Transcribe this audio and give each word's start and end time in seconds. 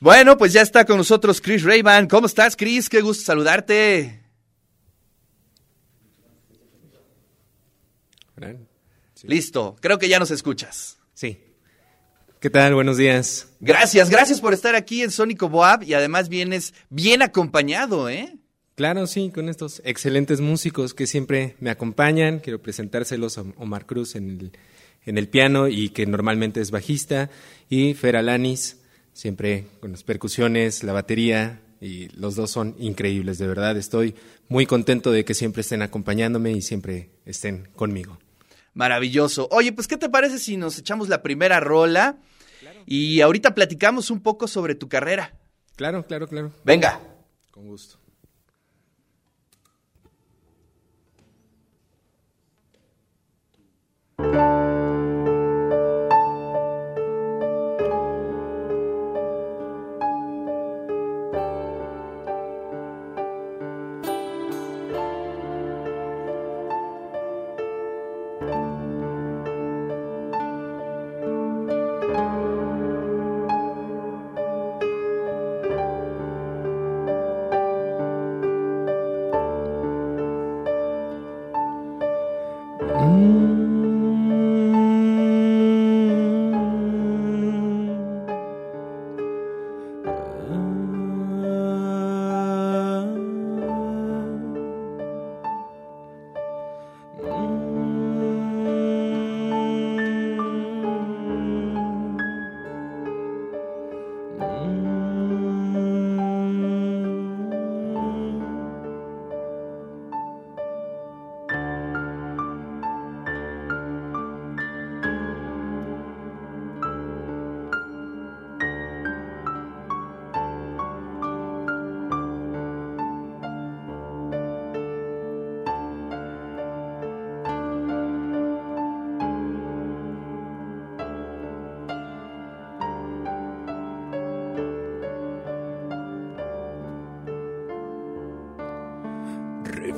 Bueno, 0.00 0.38
pues 0.38 0.54
ya 0.54 0.62
está 0.62 0.86
con 0.86 0.96
nosotros 0.96 1.42
Chris 1.42 1.62
Rayban. 1.62 2.08
¿Cómo 2.08 2.26
estás, 2.26 2.56
Chris? 2.56 2.88
Qué 2.88 3.02
gusto 3.02 3.22
saludarte. 3.22 4.22
Listo, 9.24 9.76
creo 9.80 9.98
que 9.98 10.08
ya 10.08 10.18
nos 10.18 10.30
escuchas. 10.30 10.98
Sí. 11.12 11.38
¿Qué 12.40 12.48
tal? 12.48 12.72
Buenos 12.72 12.96
días. 12.96 13.48
Gracias, 13.60 14.08
gracias 14.08 14.40
por 14.40 14.54
estar 14.54 14.74
aquí 14.74 15.02
en 15.02 15.10
Sónico 15.10 15.50
Boab 15.50 15.82
y 15.82 15.92
además 15.92 16.30
vienes 16.30 16.72
bien 16.88 17.20
acompañado, 17.20 18.08
¿eh? 18.08 18.38
Claro, 18.76 19.06
sí, 19.06 19.30
con 19.30 19.50
estos 19.50 19.82
excelentes 19.84 20.40
músicos 20.40 20.94
que 20.94 21.06
siempre 21.06 21.56
me 21.60 21.68
acompañan. 21.68 22.38
Quiero 22.38 22.62
presentárselos 22.62 23.36
a 23.36 23.42
Omar 23.58 23.84
Cruz 23.84 24.14
en 24.14 24.30
el, 24.30 24.52
en 25.04 25.18
el 25.18 25.28
piano 25.28 25.68
y 25.68 25.90
que 25.90 26.06
normalmente 26.06 26.62
es 26.62 26.70
bajista, 26.70 27.28
y 27.68 27.92
Fer 27.92 28.16
Alanis, 28.16 28.79
siempre 29.12 29.66
con 29.80 29.92
las 29.92 30.02
percusiones, 30.02 30.82
la 30.82 30.92
batería, 30.92 31.60
y 31.80 32.08
los 32.10 32.36
dos 32.36 32.50
son 32.50 32.74
increíbles, 32.78 33.38
de 33.38 33.46
verdad. 33.46 33.76
Estoy 33.76 34.14
muy 34.48 34.66
contento 34.66 35.10
de 35.12 35.24
que 35.24 35.34
siempre 35.34 35.62
estén 35.62 35.82
acompañándome 35.82 36.52
y 36.52 36.60
siempre 36.60 37.10
estén 37.24 37.68
conmigo. 37.74 38.18
Maravilloso. 38.74 39.48
Oye, 39.50 39.72
pues, 39.72 39.88
¿qué 39.88 39.96
te 39.96 40.08
parece 40.08 40.38
si 40.38 40.56
nos 40.56 40.78
echamos 40.78 41.08
la 41.08 41.22
primera 41.22 41.58
rola? 41.60 42.18
Y 42.86 43.20
ahorita 43.20 43.54
platicamos 43.54 44.10
un 44.10 44.20
poco 44.20 44.46
sobre 44.46 44.74
tu 44.74 44.88
carrera. 44.88 45.34
Claro, 45.76 46.06
claro, 46.06 46.28
claro. 46.28 46.52
Venga. 46.64 47.00
Con 47.50 47.66
gusto. 47.66 47.99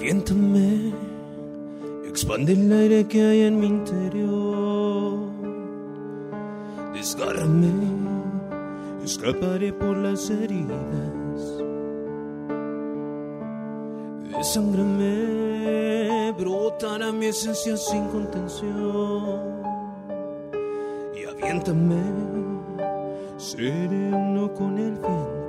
Reviéntame, 0.03 0.93
expande 2.09 2.55
el 2.55 2.73
aire 2.73 3.07
que 3.07 3.23
hay 3.23 3.43
en 3.43 3.61
mi 3.61 3.69
interior. 3.69 5.31
Desgárrame, 6.93 7.71
escaparé 9.05 9.73
por 9.73 9.97
las 9.97 10.29
heridas. 10.29 11.63
Desangrame, 14.37 16.33
brotará 16.37 17.13
mi 17.13 17.27
esencia 17.27 17.77
sin 17.77 18.09
contención. 18.09 19.39
Y 21.15 21.27
aviéntame, 21.27 22.03
sereno 23.37 24.53
con 24.53 24.79
el 24.79 24.95
viento. 24.99 25.42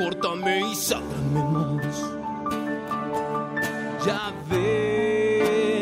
Córtame 0.00 0.60
y 0.60 0.74
sácame 0.74 1.42
más. 1.52 1.96
Ya 4.06 4.32
ves, 4.48 5.74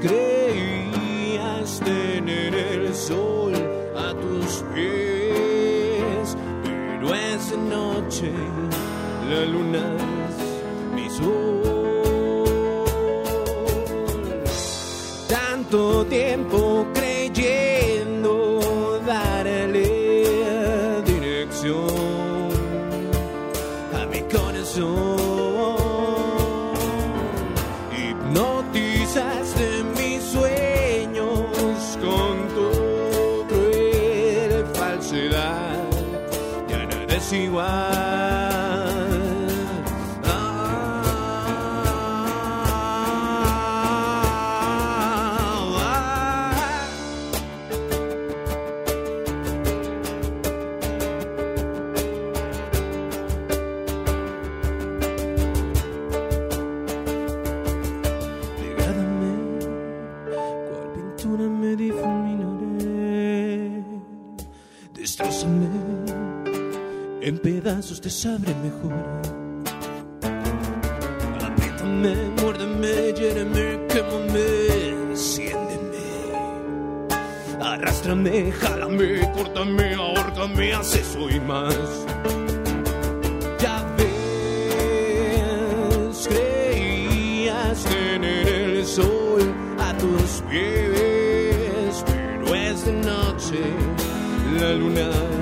creías 0.00 1.80
tener 1.80 2.54
el 2.54 2.94
sol 2.94 3.54
a 3.96 4.14
tus 4.14 4.62
pies, 4.72 6.36
pero 6.62 7.12
esa 7.12 7.56
noche 7.56 8.30
la 9.30 9.44
luna 9.46 9.84
es 10.28 10.36
mi 10.94 11.10
sol. 11.10 11.62
Tanto 15.28 16.04
tiempo 16.06 16.75
Ya 37.26 37.50
nada 37.50 38.05
te 67.74 68.08
sabré 68.08 68.54
mejor. 68.62 68.92
Apriétame, 71.42 72.14
muérdeme, 72.40 73.12
hiéreme, 73.18 73.84
quémame, 73.88 75.10
enciéndeme. 75.10 76.06
Arrástrame, 77.60 78.52
jálame, 78.52 79.32
córtame, 79.32 79.94
ahórcame, 79.94 80.74
haz 80.74 80.94
eso 80.94 81.28
y 81.28 81.40
más. 81.40 82.06
Ya 83.58 83.84
ves, 83.96 85.08
creías 86.28 87.82
tener 87.82 88.46
el 88.46 88.86
sol 88.86 89.42
a 89.80 89.92
tus 89.98 90.40
pies, 90.48 92.04
pero 92.06 92.54
esta 92.54 92.92
noche 92.92 93.58
la 94.56 94.72
luna 94.72 95.35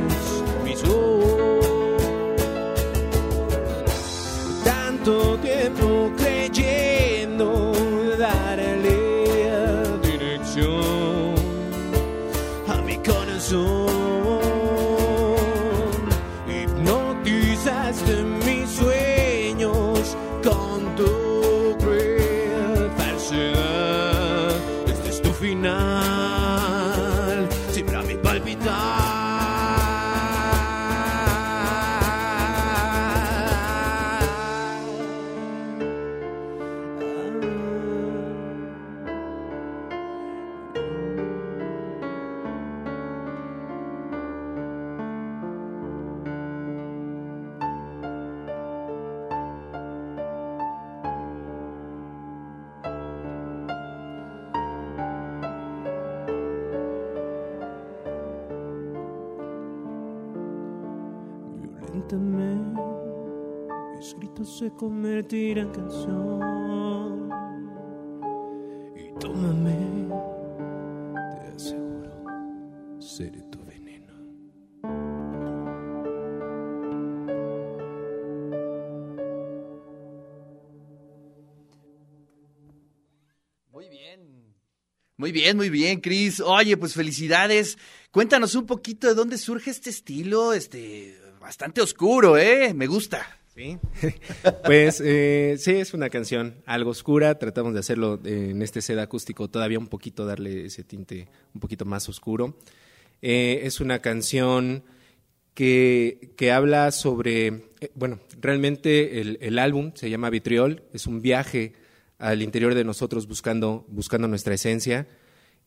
convertirán 64.76 65.66
en 65.66 65.72
canción. 65.72 67.30
Y 68.96 69.18
tómame, 69.18 70.08
te 71.30 71.54
aseguro, 71.54 72.24
seré 73.00 73.42
tu 73.50 73.58
veneno. 73.64 74.12
Muy 83.70 83.88
bien. 83.88 84.54
Muy 85.16 85.32
bien, 85.32 85.56
muy 85.56 85.70
bien, 85.70 86.00
Cris. 86.00 86.40
Oye, 86.40 86.76
pues 86.76 86.94
felicidades. 86.94 87.78
Cuéntanos 88.10 88.54
un 88.54 88.66
poquito 88.66 89.06
de 89.06 89.14
dónde 89.14 89.38
surge 89.38 89.70
este 89.70 89.90
estilo, 89.90 90.52
este, 90.52 91.16
bastante 91.40 91.80
oscuro, 91.80 92.36
¿eh? 92.36 92.74
Me 92.74 92.86
gusta. 92.86 93.43
Sí, 93.54 93.78
pues 94.64 95.00
eh, 95.04 95.54
sí, 95.58 95.72
es 95.72 95.94
una 95.94 96.10
canción 96.10 96.56
algo 96.66 96.90
oscura. 96.90 97.38
Tratamos 97.38 97.72
de 97.72 97.80
hacerlo 97.80 98.20
eh, 98.24 98.48
en 98.50 98.62
este 98.62 98.82
set 98.82 98.98
acústico 98.98 99.48
todavía 99.48 99.78
un 99.78 99.86
poquito, 99.86 100.26
darle 100.26 100.66
ese 100.66 100.82
tinte 100.82 101.28
un 101.54 101.60
poquito 101.60 101.84
más 101.84 102.08
oscuro. 102.08 102.58
Eh, 103.22 103.60
es 103.62 103.80
una 103.80 104.00
canción 104.00 104.82
que, 105.54 106.34
que 106.36 106.50
habla 106.50 106.90
sobre, 106.90 107.70
bueno, 107.94 108.18
realmente 108.40 109.20
el, 109.20 109.38
el 109.40 109.60
álbum 109.60 109.92
se 109.94 110.10
llama 110.10 110.30
Vitriol, 110.30 110.82
es 110.92 111.06
un 111.06 111.22
viaje 111.22 111.74
al 112.18 112.42
interior 112.42 112.74
de 112.74 112.82
nosotros 112.82 113.28
buscando, 113.28 113.86
buscando 113.88 114.26
nuestra 114.26 114.54
esencia 114.54 115.06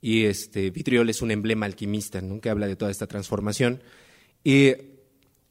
y 0.02 0.26
este 0.26 0.72
Vitriol 0.72 1.10
es 1.10 1.22
un 1.22 1.32
emblema 1.32 1.66
alquimista, 1.66 2.20
¿no? 2.20 2.42
que 2.42 2.50
habla 2.50 2.68
de 2.68 2.76
toda 2.76 2.92
esta 2.92 3.08
transformación. 3.08 3.82
Y 4.44 4.76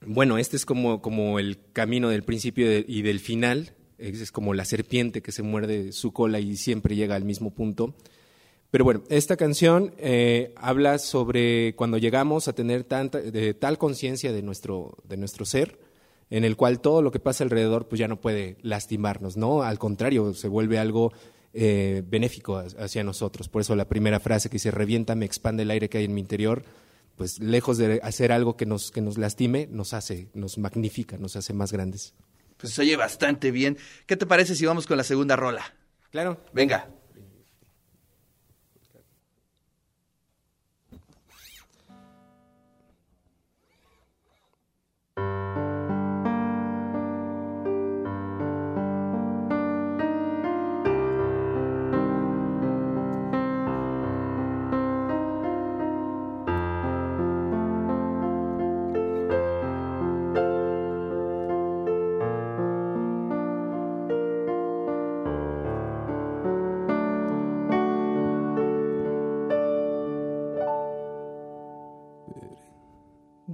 bueno, 0.05 0.39
este 0.39 0.57
es 0.57 0.67
como, 0.67 1.01
como 1.01 1.39
el 1.39 1.59
camino 1.73 2.09
del 2.09 2.23
principio 2.23 2.67
y 2.87 3.03
del 3.03 3.21
final, 3.21 3.73
es 3.99 4.31
como 4.31 4.53
la 4.55 4.65
serpiente 4.65 5.23
que 5.23 5.33
se 5.33 5.43
muerde 5.43 5.93
su 5.93 6.13
cola 6.13 6.39
y 6.39 6.57
siempre 6.57 6.97
llega 6.97 7.15
al 7.17 7.25
mismo 7.25 7.51
punto. 7.55 7.95
Pero 8.71 8.85
bueno, 8.85 9.03
esta 9.09 9.37
canción 9.37 9.95
eh, 9.99 10.53
habla 10.57 10.99
sobre 10.99 11.75
cuando 11.77 11.99
llegamos 11.99 12.47
a 12.49 12.53
tener 12.53 12.85
tanta, 12.85 13.21
de 13.21 13.55
tal 13.55 13.79
conciencia 13.79 14.33
de 14.33 14.43
nuestro, 14.43 14.99
de 15.05 15.17
nuestro 15.17 15.47
ser, 15.47 15.79
en 16.29 16.45
el 16.45 16.57
cual 16.57 16.81
todo 16.81 17.01
lo 17.01 17.11
que 17.13 17.21
pasa 17.21 17.45
alrededor 17.45 17.89
pues 17.89 17.99
ya 18.01 18.09
no 18.09 18.21
puede 18.21 18.57
lastimarnos, 18.63 19.37
¿no? 19.37 19.63
Al 19.63 19.79
contrario, 19.79 20.35
se 20.35 20.49
vuelve 20.49 20.79
algo 20.79 21.13
eh, 21.55 22.03
benéfico 22.07 22.57
ha- 22.57 22.67
hacia 22.81 23.05
nosotros. 23.05 23.49
Por 23.49 23.63
eso 23.63 23.77
la 23.77 23.89
primera 23.89 24.21
frase 24.21 24.51
que 24.51 24.55
dice, 24.57 24.73
revienta, 24.73 25.15
me 25.15 25.25
expande 25.25 25.63
el 25.63 25.71
aire 25.71 25.89
que 25.89 25.99
hay 25.99 26.05
en 26.05 26.15
mi 26.15 26.21
interior, 26.21 26.65
pues 27.17 27.41
lejos 27.41 27.79
de 27.79 28.01
hacer 28.03 28.33
algo 28.33 28.57
que 28.57 28.67
nos, 28.67 28.91
que 28.91 29.01
nos 29.01 29.19
lastime, 29.19 29.69
nos 29.71 29.95
hace, 29.95 30.29
nos 30.35 30.59
magnifica, 30.59 31.17
nos 31.19 31.37
hace 31.37 31.53
más 31.53 31.73
grandes. 31.73 32.15
Pues 32.57 32.75
se 32.75 32.83
oye 32.83 32.97
bastante 32.97 33.51
bien. 33.51 33.77
¿Qué 34.07 34.17
te 34.17 34.27
parece 34.27 34.55
si 34.55 34.65
vamos 34.67 34.87
con 34.87 34.97
la 34.97 35.05
segunda 35.05 35.37
rola? 35.37 35.75
Claro. 36.11 36.41
Venga. 36.53 36.89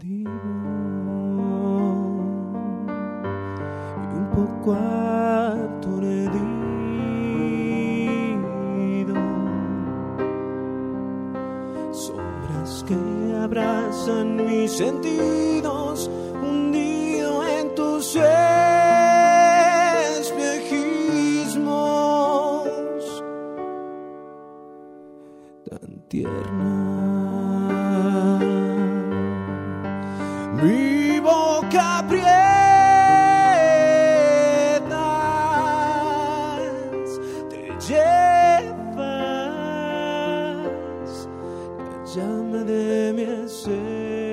Y 0.01 0.25
un 0.27 0.33
poco 4.35 4.73
aturdido. 4.73 6.33
Sombras 11.93 12.85
que 12.89 12.97
abrazan 13.39 14.37
mis 14.37 14.73
sentidos, 14.73 15.62
llama 42.15 42.63
de 42.65 43.13
mi 43.15 43.23
esencia. 43.23 44.32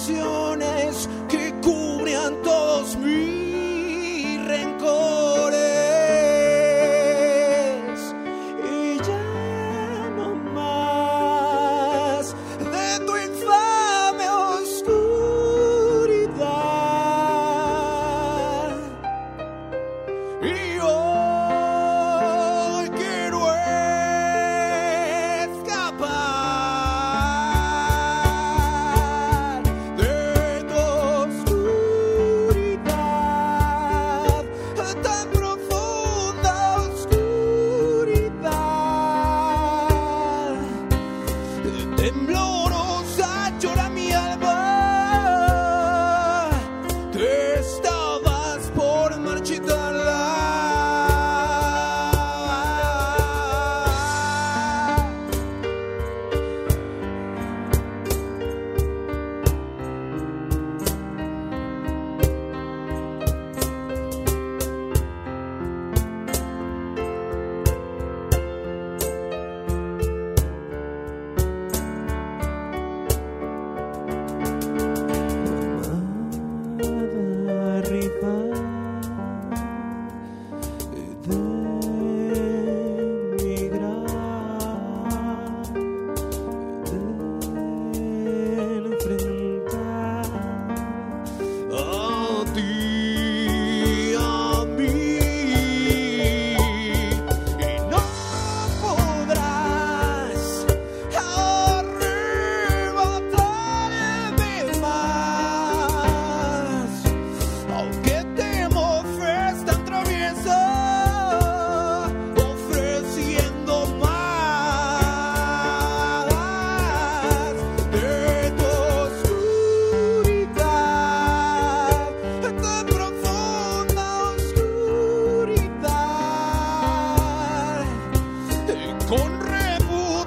canción. 0.00 0.39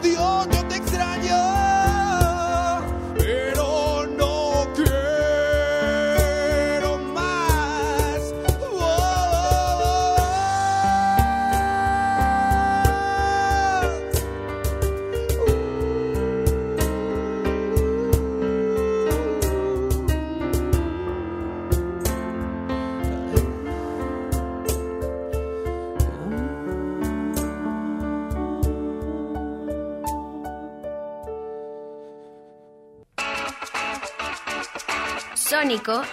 Dios, 0.03 0.47
yo 0.51 0.67
te 0.67 0.75
extraño. 0.75 1.52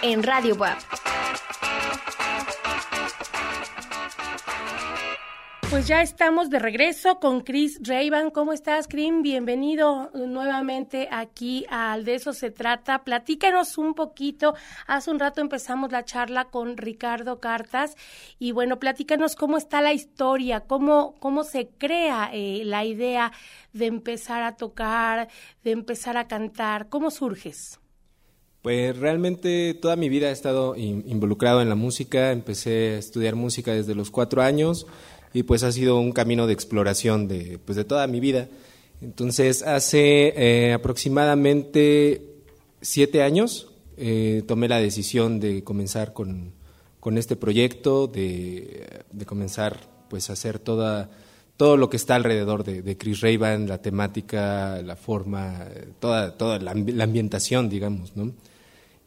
En 0.01 0.23
Radio. 0.23 0.57
Pues 5.69 5.87
ya 5.87 6.01
estamos 6.01 6.49
de 6.49 6.57
regreso 6.57 7.19
con 7.19 7.41
Chris 7.41 7.79
Rayban. 7.83 8.31
¿Cómo 8.31 8.53
estás, 8.53 8.87
Krim? 8.87 9.21
Bienvenido 9.21 10.09
nuevamente 10.15 11.09
aquí 11.11 11.67
al 11.69 12.05
De 12.05 12.15
eso 12.15 12.33
se 12.33 12.49
trata. 12.49 13.03
Platícanos 13.03 13.77
un 13.77 13.93
poquito. 13.93 14.55
Hace 14.87 15.11
un 15.11 15.19
rato 15.19 15.41
empezamos 15.41 15.91
la 15.91 16.05
charla 16.05 16.45
con 16.45 16.75
Ricardo 16.75 17.39
Cartas 17.39 17.95
y 18.39 18.53
bueno, 18.53 18.79
platícanos 18.79 19.35
cómo 19.35 19.57
está 19.57 19.81
la 19.81 19.93
historia, 19.93 20.61
cómo, 20.61 21.13
cómo 21.19 21.43
se 21.43 21.67
crea 21.67 22.31
eh, 22.33 22.63
la 22.65 22.83
idea 22.83 23.31
de 23.73 23.85
empezar 23.85 24.41
a 24.41 24.55
tocar, 24.55 25.27
de 25.63 25.69
empezar 25.69 26.17
a 26.17 26.27
cantar. 26.27 26.89
¿Cómo 26.89 27.11
surges? 27.11 27.80
Pues 28.61 28.95
realmente 28.95 29.73
toda 29.73 29.95
mi 29.95 30.07
vida 30.07 30.29
he 30.29 30.31
estado 30.31 30.75
involucrado 30.75 31.63
en 31.63 31.69
la 31.69 31.75
música, 31.75 32.31
empecé 32.31 32.91
a 32.91 32.99
estudiar 32.99 33.35
música 33.35 33.73
desde 33.73 33.95
los 33.95 34.11
cuatro 34.11 34.43
años 34.43 34.85
y 35.33 35.43
pues 35.43 35.63
ha 35.63 35.71
sido 35.71 35.99
un 35.99 36.11
camino 36.11 36.45
de 36.45 36.53
exploración 36.53 37.27
de, 37.27 37.57
pues 37.65 37.75
de 37.75 37.85
toda 37.85 38.05
mi 38.05 38.19
vida. 38.19 38.49
Entonces 39.01 39.63
hace 39.63 40.33
eh, 40.37 40.73
aproximadamente 40.73 42.35
siete 42.81 43.23
años 43.23 43.71
eh, 43.97 44.43
tomé 44.47 44.67
la 44.67 44.77
decisión 44.77 45.39
de 45.39 45.63
comenzar 45.63 46.13
con, 46.13 46.53
con 46.99 47.17
este 47.17 47.35
proyecto, 47.35 48.05
de, 48.05 49.03
de, 49.11 49.25
comenzar 49.25 49.79
pues 50.07 50.29
a 50.29 50.33
hacer 50.33 50.59
toda, 50.59 51.09
todo 51.57 51.77
lo 51.77 51.89
que 51.89 51.97
está 51.97 52.13
alrededor 52.13 52.63
de, 52.63 52.95
Chris 52.95 53.21
Rayban, 53.21 53.67
la 53.67 53.81
temática, 53.81 54.83
la 54.83 54.95
forma, 54.95 55.65
toda, 55.99 56.37
toda 56.37 56.59
la 56.59 57.03
ambientación, 57.03 57.67
digamos, 57.67 58.15
¿no? 58.15 58.33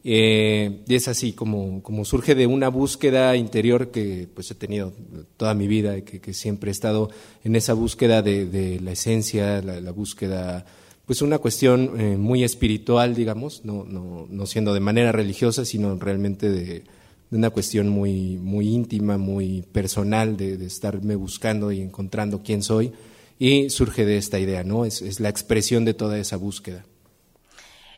Eh, 0.07 0.83
y 0.87 0.93
es 0.93 1.07
así 1.07 1.33
como, 1.33 1.81
como 1.81 2.05
surge 2.05 2.35
de 2.35 2.45
una 2.45 2.69
búsqueda 2.69 3.35
interior 3.35 3.89
que 3.89 4.27
pues 4.31 4.51
he 4.51 4.53
tenido 4.53 4.93
toda 5.35 5.55
mi 5.55 5.67
vida, 5.67 5.99
que, 6.01 6.21
que 6.21 6.31
siempre 6.31 6.69
he 6.69 6.71
estado 6.71 7.09
en 7.43 7.55
esa 7.55 7.73
búsqueda 7.73 8.21
de, 8.21 8.79
la 8.83 8.91
esencia, 8.91 9.63
la, 9.63 9.91
búsqueda, 9.91 10.63
pues 11.07 11.23
una 11.23 11.39
cuestión 11.39 11.99
eh, 11.99 12.17
muy 12.17 12.43
espiritual, 12.43 13.15
digamos, 13.15 13.65
no, 13.65 13.83
no, 13.83 14.27
no, 14.29 14.45
siendo 14.45 14.75
de 14.75 14.79
manera 14.79 15.11
religiosa, 15.11 15.65
sino 15.65 15.97
realmente 15.97 16.51
de, 16.51 16.83
una 17.31 17.49
cuestión 17.49 17.89
muy, 17.89 18.37
muy 18.37 18.67
íntima, 18.67 19.17
muy 19.17 19.63
personal, 19.71 20.37
de, 20.37 20.63
estarme 20.67 21.15
buscando 21.15 21.71
y 21.71 21.81
encontrando 21.81 22.43
quién 22.43 22.61
soy, 22.61 22.91
y 23.39 23.71
surge 23.71 24.05
de 24.05 24.17
esta 24.17 24.37
idea, 24.37 24.63
¿no? 24.63 24.85
Es 24.85 25.19
la 25.19 25.29
expresión 25.29 25.83
de 25.83 25.95
toda 25.95 26.19
esa 26.19 26.37
búsqueda. 26.37 26.85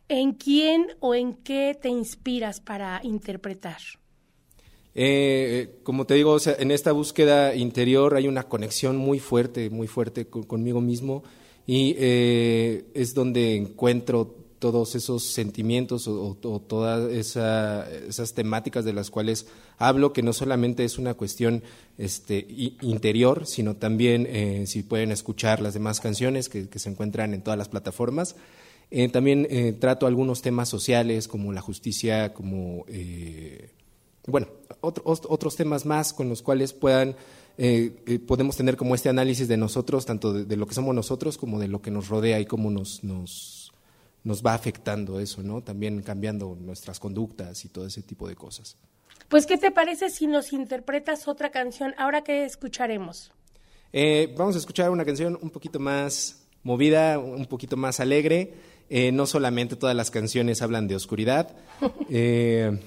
¿En 0.09 0.33
quién 0.33 0.87
o 1.01 1.15
en 1.15 1.33
qué 1.33 1.77
te 1.79 1.89
inspiras 1.89 2.61
para 2.61 3.01
interpretar? 3.03 3.77
Eh, 4.95 5.79
como 5.83 6.05
te 6.05 6.15
digo, 6.15 6.37
en 6.45 6.71
esta 6.71 6.91
búsqueda 6.91 7.53
interior 7.53 8.15
hay 8.15 8.27
una 8.27 8.43
conexión 8.43 8.97
muy 8.97 9.19
fuerte, 9.19 9.69
muy 9.69 9.87
fuerte 9.87 10.27
conmigo 10.27 10.81
mismo 10.81 11.23
y 11.67 11.95
eh, 11.99 12.85
es 12.93 13.13
donde 13.13 13.55
encuentro 13.57 14.33
todos 14.57 14.95
esos 14.95 15.23
sentimientos 15.23 16.07
o, 16.07 16.35
todas 16.67 17.11
esas 17.11 18.33
temáticas 18.33 18.85
de 18.85 18.93
las 18.93 19.11
cuales 19.11 19.45
hablo, 19.77 20.13
que 20.13 20.23
no 20.23 20.33
solamente 20.33 20.83
es 20.83 20.97
una 20.97 21.13
cuestión 21.13 21.61
este, 21.99 22.47
interior, 22.81 23.45
sino 23.45 23.75
también 23.75 24.25
eh, 24.27 24.63
si 24.65 24.81
pueden 24.81 25.11
escuchar 25.11 25.61
las 25.61 25.75
demás 25.75 25.99
canciones 25.99 26.49
que 26.49 26.67
se 26.79 26.89
encuentran 26.89 27.35
en 27.35 27.43
todas 27.43 27.59
las 27.59 27.69
plataformas. 27.69 28.35
Eh, 28.89 29.09
también 29.09 29.45
eh, 29.49 29.73
trato 29.73 30.07
algunos 30.07 30.41
temas 30.41 30.69
sociales 30.69 31.27
como 31.27 31.51
la 31.51 31.61
justicia, 31.61 32.33
como, 32.33 32.85
eh, 32.87 33.71
bueno, 34.25 34.47
otros 34.81 35.55
temas 35.55 35.85
más 35.85 36.13
con 36.13 36.29
los 36.29 36.41
cuales 36.41 36.73
puedan, 36.73 37.15
podemos 38.27 38.55
tener 38.55 38.77
como 38.77 38.93
este 38.93 39.09
análisis 39.09 39.47
de 39.47 39.57
nosotros, 39.57 40.05
tanto 40.05 40.31
de, 40.33 40.55
lo 40.55 40.67
que 40.67 40.75
somos 40.75 40.93
nosotros 40.93 41.37
como 41.37 41.59
de 41.59 41.67
lo 41.67 41.81
que 41.81 41.91
nos 41.91 42.07
rodea 42.09 42.39
y 42.39 42.45
cómo 42.45 42.69
nos, 42.69 43.03
nos, 43.03 43.73
nos 44.23 44.45
va 44.45 44.53
afectando 44.53 45.19
eso, 45.19 45.41
¿no? 45.43 45.61
También 45.61 46.01
cambiando 46.01 46.57
nuestras 46.59 46.99
conductas 46.99 47.63
y 47.65 47.69
todo 47.69 47.87
ese 47.87 48.03
tipo 48.03 48.27
de 48.27 48.35
cosas. 48.35 48.77
Pues, 49.29 49.45
¿qué 49.45 49.57
te 49.57 49.71
parece 49.71 50.09
si 50.09 50.27
nos 50.27 50.53
interpretas 50.53 51.27
otra 51.27 51.49
canción? 51.49 51.95
Ahora 51.97 52.23
que 52.23 52.45
escucharemos. 52.45 53.31
vamos 54.37 54.55
a 54.55 54.59
escuchar 54.59 54.89
una 54.91 55.05
canción 55.05 55.37
un 55.41 55.49
poquito 55.49 55.79
más 55.79 56.47
movida, 56.63 57.17
un 57.17 57.45
poquito 57.45 57.77
más 57.77 57.99
alegre. 57.99 58.53
Eh, 58.89 59.11
no 59.11 59.25
solamente 59.25 59.75
todas 59.75 59.95
las 59.95 60.11
canciones 60.11 60.61
hablan 60.61 60.87
de 60.87 60.95
oscuridad. 60.95 61.55
Eh, 62.09 62.79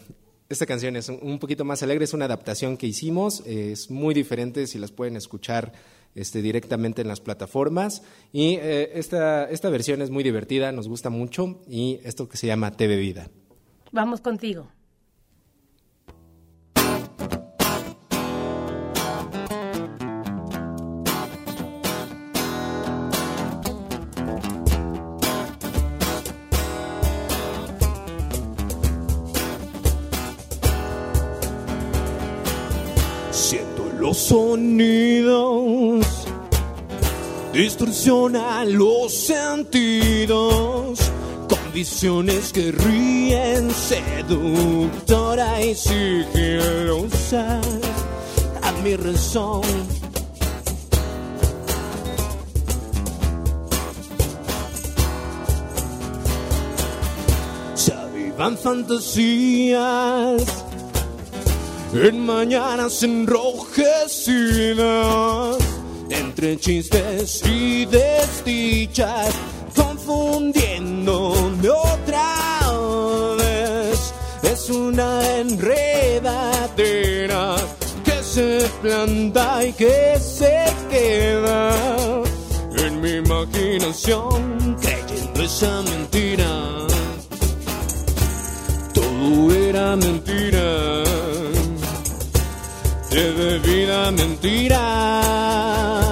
esta 0.49 0.67
canción 0.67 0.97
es 0.97 1.09
un 1.09 1.39
poquito 1.39 1.65
más 1.65 1.83
alegre, 1.85 2.05
es 2.05 2.13
una 2.13 2.25
adaptación 2.25 2.77
que 2.77 2.89
hicimos, 2.89 3.41
es 3.47 3.89
muy 3.89 4.15
diferente 4.15 4.67
si 4.67 4.79
las 4.79 4.91
pueden 4.91 5.15
escuchar 5.17 5.73
este, 6.17 6.43
directamente 6.43 7.03
en 7.03 7.09
las 7.09 7.21
plataformas. 7.21 8.03
Y 8.33 8.55
eh, 8.57 8.91
esta, 8.95 9.49
esta 9.49 9.69
versión 9.69 10.03
es 10.03 10.11
muy 10.11 10.25
divertida, 10.25 10.73
nos 10.73 10.89
gusta 10.89 11.09
mucho, 11.09 11.61
y 11.69 12.01
esto 12.03 12.29
que 12.29 12.37
se 12.37 12.49
llama 12.49 12.73
TV 12.73 12.97
Vida. 12.97 13.31
Vamos 13.93 14.21
contigo. 14.21 14.69
Los 34.11 34.19
sonidos 34.19 36.05
distorsionan 37.53 38.77
los 38.77 39.15
sentidos 39.15 40.99
con 41.49 41.73
visiones 41.73 42.53
que 42.53 42.73
ríen 42.73 43.71
seductora 43.71 45.63
y 45.63 45.77
sigilosa 45.77 47.61
a 48.63 48.73
mi 48.83 48.97
razón. 48.97 49.63
Se 57.77 57.93
avivan 57.93 58.59
fantasías 58.59 60.11
en 61.93 62.25
mañanas 62.25 63.03
enrojecidas, 63.03 65.59
entre 66.09 66.57
chistes 66.57 67.43
y 67.45 67.85
desdichas, 67.87 69.35
confundiéndome 69.75 71.69
otra 71.69 72.61
vez. 73.37 74.15
Es 74.43 74.71
una 74.71 75.39
enredadera 75.39 77.57
que 78.05 78.23
se 78.23 78.71
planta 78.81 79.67
y 79.67 79.73
que 79.73 80.17
se 80.21 80.67
queda 80.89 81.75
en 82.77 83.01
mi 83.01 83.15
imaginación, 83.15 84.77
creyendo 84.81 85.43
esa 85.43 85.83
mentira. 85.83 86.87
Todo 88.95 89.53
era 89.53 89.97
mentira 89.97 91.03
de 93.21 93.33
debida 93.33 94.11
mentira 94.13 96.10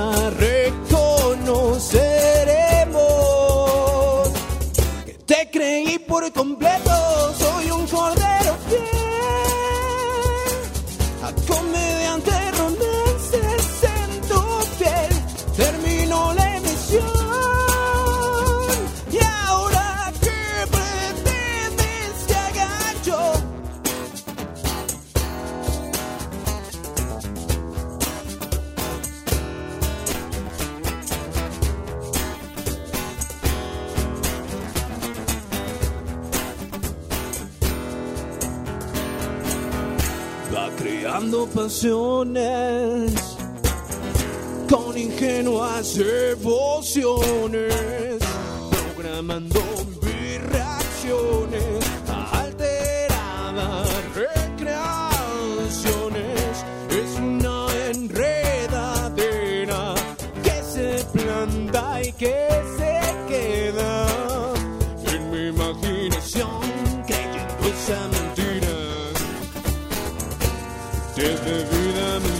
con 44.68 44.98
ingenuas 44.98 45.96
devociones, 45.96 47.44
programando 48.96 49.60
mis 50.02 50.42
reacciones 50.50 51.67
desde 71.28 71.62
vida 71.64 72.20
mentira, 72.20 72.37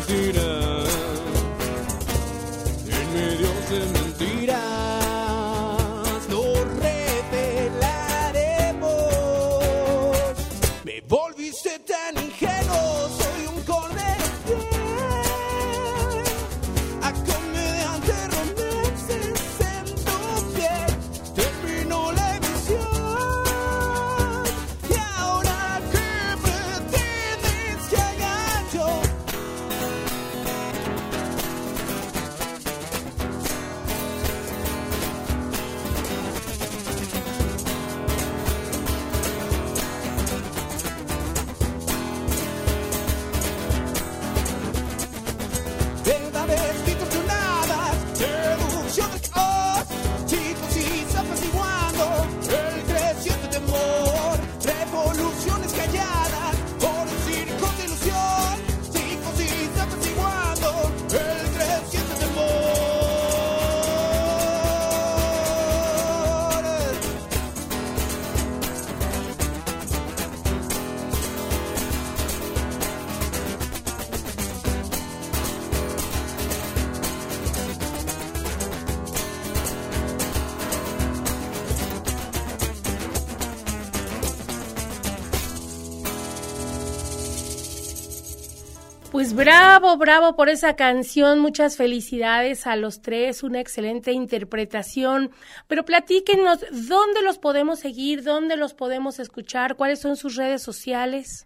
Pues 89.28 89.36
bravo, 89.36 89.94
bravo 89.98 90.36
por 90.36 90.48
esa 90.48 90.74
canción. 90.74 91.38
Muchas 91.40 91.76
felicidades 91.76 92.66
a 92.66 92.76
los 92.76 93.02
tres, 93.02 93.42
una 93.42 93.60
excelente 93.60 94.10
interpretación. 94.12 95.32
Pero 95.66 95.84
platíquenos, 95.84 96.60
¿dónde 96.88 97.20
los 97.22 97.36
podemos 97.36 97.78
seguir? 97.78 98.22
¿Dónde 98.22 98.56
los 98.56 98.72
podemos 98.72 99.18
escuchar? 99.18 99.76
¿Cuáles 99.76 100.00
son 100.00 100.16
sus 100.16 100.36
redes 100.36 100.62
sociales? 100.62 101.44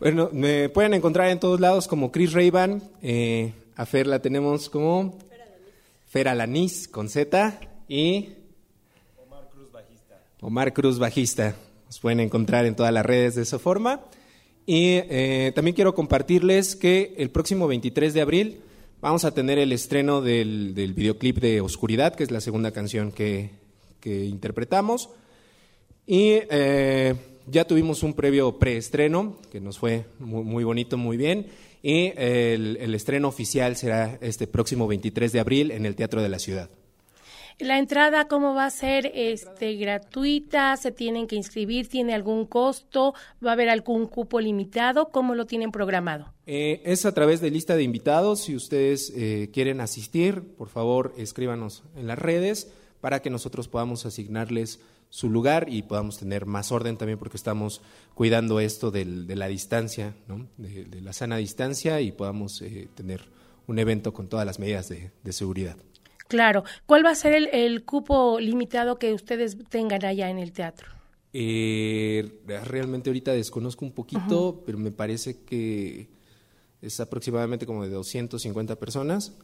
Bueno, 0.00 0.30
me 0.32 0.68
pueden 0.68 0.94
encontrar 0.94 1.30
en 1.30 1.38
todos 1.38 1.60
lados 1.60 1.86
como 1.86 2.10
Chris 2.10 2.32
Rayban. 2.32 2.82
Eh, 3.02 3.52
a 3.76 3.86
Fer 3.86 4.08
la 4.08 4.18
tenemos 4.18 4.68
como 4.68 5.16
Fer 6.08 6.26
Alanis 6.26 6.88
con 6.88 7.08
Z 7.08 7.56
y 7.86 8.30
Omar 10.40 10.72
Cruz 10.72 10.98
Bajista. 10.98 11.54
Nos 11.86 12.00
pueden 12.00 12.18
encontrar 12.18 12.66
en 12.66 12.74
todas 12.74 12.92
las 12.92 13.06
redes 13.06 13.36
de 13.36 13.42
esa 13.42 13.60
forma. 13.60 14.00
Y 14.66 14.94
eh, 14.94 15.52
también 15.54 15.76
quiero 15.76 15.94
compartirles 15.94 16.74
que 16.74 17.14
el 17.18 17.30
próximo 17.30 17.68
23 17.68 18.12
de 18.12 18.20
abril 18.20 18.60
vamos 19.00 19.24
a 19.24 19.32
tener 19.32 19.58
el 19.58 19.70
estreno 19.70 20.20
del, 20.20 20.74
del 20.74 20.92
videoclip 20.92 21.38
de 21.38 21.60
Oscuridad, 21.60 22.16
que 22.16 22.24
es 22.24 22.32
la 22.32 22.40
segunda 22.40 22.72
canción 22.72 23.12
que, 23.12 23.50
que 24.00 24.24
interpretamos. 24.24 25.08
Y 26.04 26.38
eh, 26.50 27.14
ya 27.46 27.64
tuvimos 27.64 28.02
un 28.02 28.14
previo 28.14 28.58
preestreno, 28.58 29.36
que 29.52 29.60
nos 29.60 29.78
fue 29.78 30.06
muy, 30.18 30.42
muy 30.42 30.64
bonito, 30.64 30.96
muy 30.96 31.16
bien. 31.16 31.46
Y 31.80 32.12
el, 32.16 32.76
el 32.80 32.94
estreno 32.96 33.28
oficial 33.28 33.76
será 33.76 34.18
este 34.20 34.48
próximo 34.48 34.88
23 34.88 35.30
de 35.30 35.40
abril 35.40 35.70
en 35.70 35.86
el 35.86 35.94
Teatro 35.94 36.20
de 36.20 36.28
la 36.28 36.40
Ciudad. 36.40 36.68
La 37.58 37.78
entrada, 37.78 38.28
¿cómo 38.28 38.54
va 38.54 38.66
a 38.66 38.70
ser? 38.70 39.10
Este, 39.14 39.76
¿Gratuita? 39.76 40.76
¿Se 40.76 40.92
tienen 40.92 41.26
que 41.26 41.36
inscribir? 41.36 41.88
¿Tiene 41.88 42.12
algún 42.12 42.44
costo? 42.44 43.14
¿Va 43.44 43.50
a 43.50 43.52
haber 43.54 43.70
algún 43.70 44.06
cupo 44.08 44.40
limitado? 44.40 45.08
¿Cómo 45.08 45.34
lo 45.34 45.46
tienen 45.46 45.72
programado? 45.72 46.34
Eh, 46.44 46.82
es 46.84 47.06
a 47.06 47.14
través 47.14 47.40
de 47.40 47.50
lista 47.50 47.74
de 47.74 47.82
invitados. 47.82 48.40
Si 48.40 48.54
ustedes 48.54 49.10
eh, 49.16 49.48
quieren 49.54 49.80
asistir, 49.80 50.42
por 50.42 50.68
favor, 50.68 51.14
escríbanos 51.16 51.82
en 51.96 52.06
las 52.08 52.18
redes 52.18 52.70
para 53.00 53.22
que 53.22 53.30
nosotros 53.30 53.68
podamos 53.68 54.04
asignarles 54.04 54.78
su 55.08 55.30
lugar 55.30 55.68
y 55.70 55.80
podamos 55.80 56.18
tener 56.18 56.44
más 56.44 56.72
orden 56.72 56.98
también 56.98 57.18
porque 57.18 57.38
estamos 57.38 57.80
cuidando 58.14 58.60
esto 58.60 58.90
de 58.90 59.06
la 59.06 59.48
distancia, 59.48 60.14
¿no? 60.28 60.46
de, 60.58 60.84
de 60.84 61.00
la 61.00 61.14
sana 61.14 61.38
distancia 61.38 62.02
y 62.02 62.12
podamos 62.12 62.60
eh, 62.60 62.88
tener 62.94 63.22
un 63.66 63.78
evento 63.78 64.12
con 64.12 64.28
todas 64.28 64.44
las 64.44 64.58
medidas 64.58 64.90
de 64.90 65.32
seguridad. 65.32 65.76
Claro. 66.28 66.64
¿Cuál 66.86 67.04
va 67.04 67.10
a 67.10 67.14
ser 67.14 67.34
el, 67.34 67.48
el 67.52 67.84
cupo 67.84 68.38
limitado 68.40 68.98
que 68.98 69.12
ustedes 69.12 69.56
tengan 69.68 70.04
allá 70.04 70.30
en 70.30 70.38
el 70.38 70.52
teatro? 70.52 70.88
Eh, 71.32 72.40
realmente 72.64 73.10
ahorita 73.10 73.32
desconozco 73.32 73.84
un 73.84 73.92
poquito, 73.92 74.62
pero 74.64 74.78
me 74.78 74.90
parece 74.90 75.44
que 75.44 76.08
es 76.80 76.98
aproximadamente 77.00 77.66
como 77.66 77.84
de 77.84 77.90
250 77.90 78.76
personas 78.76 79.36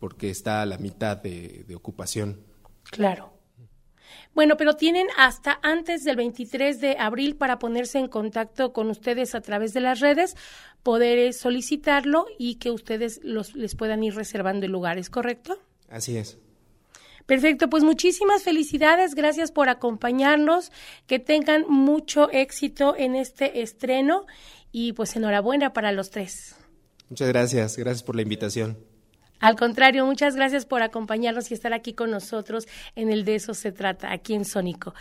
porque 0.00 0.30
está 0.30 0.62
a 0.62 0.66
la 0.66 0.78
mitad 0.78 1.16
de, 1.16 1.64
de 1.68 1.76
ocupación. 1.76 2.40
Claro. 2.90 3.32
Bueno, 4.34 4.56
pero 4.56 4.74
tienen 4.74 5.06
hasta 5.16 5.60
antes 5.62 6.04
del 6.04 6.16
23 6.16 6.80
de 6.80 6.96
abril 6.98 7.36
para 7.36 7.58
ponerse 7.58 7.98
en 7.98 8.08
contacto 8.08 8.72
con 8.72 8.90
ustedes 8.90 9.34
a 9.34 9.40
través 9.40 9.72
de 9.72 9.80
las 9.80 10.00
redes, 10.00 10.36
poder 10.82 11.18
eh, 11.18 11.32
solicitarlo 11.32 12.26
y 12.38 12.56
que 12.56 12.70
ustedes 12.70 13.20
los, 13.22 13.54
les 13.54 13.76
puedan 13.76 14.02
ir 14.02 14.14
reservando 14.14 14.66
el 14.66 14.72
lugar, 14.72 14.98
¿es 14.98 15.10
correcto? 15.10 15.58
Así 15.90 16.16
es. 16.16 16.38
Perfecto, 17.26 17.68
pues 17.68 17.84
muchísimas 17.84 18.42
felicidades, 18.42 19.14
gracias 19.14 19.52
por 19.52 19.68
acompañarnos, 19.68 20.72
que 21.06 21.18
tengan 21.18 21.64
mucho 21.68 22.30
éxito 22.30 22.96
en 22.96 23.14
este 23.14 23.62
estreno 23.62 24.26
y 24.72 24.94
pues 24.94 25.14
enhorabuena 25.14 25.72
para 25.72 25.92
los 25.92 26.10
tres. 26.10 26.56
Muchas 27.08 27.28
gracias, 27.28 27.76
gracias 27.76 28.02
por 28.02 28.16
la 28.16 28.22
invitación. 28.22 28.78
Al 29.40 29.56
contrario, 29.56 30.04
muchas 30.04 30.36
gracias 30.36 30.66
por 30.66 30.82
acompañarnos 30.82 31.50
y 31.50 31.54
estar 31.54 31.72
aquí 31.72 31.94
con 31.94 32.10
nosotros 32.10 32.68
en 32.94 33.10
el 33.10 33.24
de 33.24 33.36
eso 33.36 33.54
se 33.54 33.72
trata, 33.72 34.12
aquí 34.12 34.34
en 34.34 34.44
Sónico. 34.44 34.94